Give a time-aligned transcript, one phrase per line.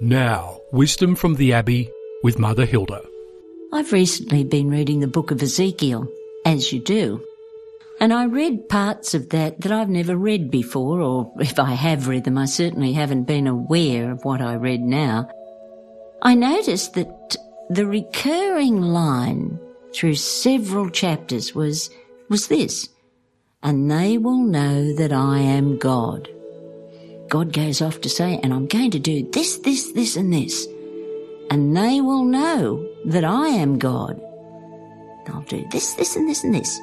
[0.00, 1.88] Now, wisdom from the Abbey
[2.24, 3.00] with Mother Hilda.
[3.72, 6.08] I've recently been reading the book of Ezekiel,
[6.44, 7.24] as you do.
[8.00, 12.08] And I read parts of that that I've never read before, or if I have
[12.08, 15.28] read them, I certainly haven't been aware of what I read now.
[16.22, 17.36] I noticed that
[17.70, 19.60] the recurring line
[19.94, 21.88] through several chapters was,
[22.28, 22.88] was this,
[23.62, 26.28] and they will know that I am God.
[27.34, 30.68] God goes off to say, and I'm going to do this, this, this, and this.
[31.50, 34.22] And they will know that I am God.
[35.26, 36.78] I'll do this, this, and this, and this.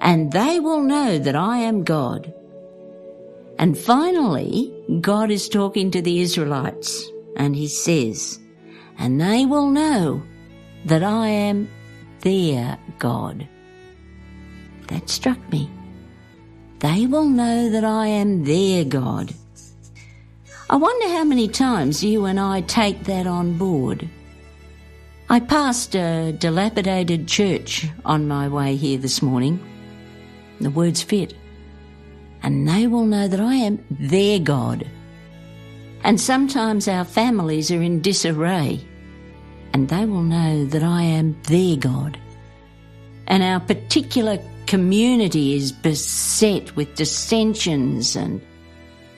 [0.00, 2.34] And they will know that I am God.
[3.56, 8.40] And finally, God is talking to the Israelites, and he says,
[8.98, 10.24] and they will know
[10.86, 11.68] that I am
[12.22, 13.46] their God.
[14.88, 15.70] That struck me.
[16.80, 19.32] They will know that I am their God.
[20.68, 24.08] I wonder how many times you and I take that on board.
[25.30, 29.60] I passed a dilapidated church on my way here this morning.
[30.60, 31.34] The words fit.
[32.42, 34.84] And they will know that I am their God.
[36.02, 38.80] And sometimes our families are in disarray.
[39.72, 42.18] And they will know that I am their God.
[43.28, 48.40] And our particular community is beset with dissensions and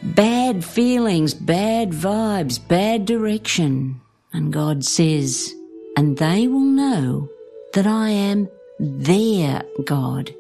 [0.03, 4.01] bad feelings, bad vibes, bad direction.
[4.33, 5.55] And God says,
[5.97, 7.29] and they will know
[7.75, 10.35] that I am their God.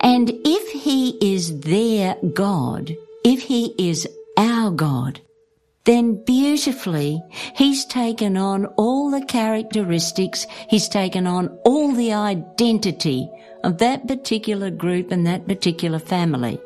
[0.00, 5.20] And if He is their God, if He is our God,
[5.84, 7.22] then beautifully
[7.54, 13.28] he's taken on all the characteristics, he's taken on all the identity
[13.64, 16.60] of that particular group and that particular family.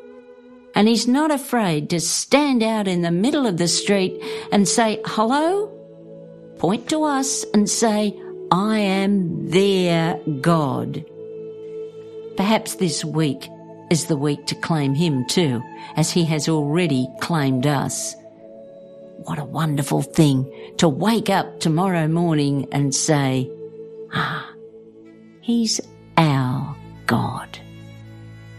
[0.75, 5.01] And he's not afraid to stand out in the middle of the street and say,
[5.05, 5.67] hello,
[6.57, 8.19] point to us and say,
[8.51, 11.03] I am their God.
[12.35, 13.47] Perhaps this week
[13.89, 15.63] is the week to claim him too,
[15.95, 18.13] as he has already claimed us.
[19.19, 23.49] What a wonderful thing to wake up tomorrow morning and say,
[24.13, 24.51] ah,
[25.41, 25.79] he's
[26.17, 26.75] our
[27.07, 27.59] God.